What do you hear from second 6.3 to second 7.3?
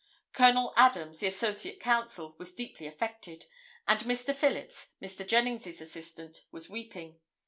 was weeping.